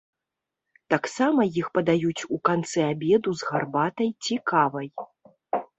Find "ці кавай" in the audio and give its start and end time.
4.23-4.87